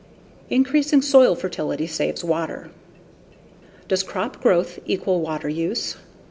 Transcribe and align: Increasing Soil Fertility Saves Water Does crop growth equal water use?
Increasing 0.49 1.03
Soil 1.03 1.35
Fertility 1.35 1.85
Saves 1.85 2.23
Water 2.23 2.71
Does 3.87 4.01
crop 4.01 4.41
growth 4.41 4.79
equal 4.87 5.21
water 5.21 5.47
use? 5.47 5.95